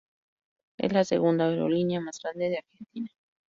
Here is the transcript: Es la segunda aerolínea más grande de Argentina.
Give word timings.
Es 0.79 0.93
la 0.93 1.03
segunda 1.03 1.45
aerolínea 1.45 1.99
más 2.01 2.17
grande 2.23 2.49
de 2.49 2.57
Argentina. 2.57 3.11